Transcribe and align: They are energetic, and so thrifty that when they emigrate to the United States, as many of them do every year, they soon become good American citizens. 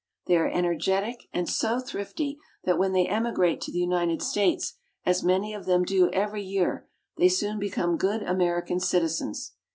They 0.25 0.35
are 0.35 0.49
energetic, 0.49 1.27
and 1.31 1.47
so 1.47 1.79
thrifty 1.79 2.39
that 2.63 2.79
when 2.79 2.91
they 2.91 3.05
emigrate 3.07 3.61
to 3.61 3.71
the 3.71 3.77
United 3.77 4.23
States, 4.23 4.77
as 5.05 5.21
many 5.23 5.53
of 5.53 5.67
them 5.67 5.83
do 5.83 6.09
every 6.09 6.41
year, 6.41 6.87
they 7.17 7.29
soon 7.29 7.59
become 7.59 7.97
good 7.97 8.23
American 8.23 8.79
citizens. 8.79 9.53